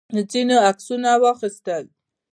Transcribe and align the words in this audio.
ځینو 0.31 0.55
عکسونه 0.69 1.09
واخیستل. 1.23 1.83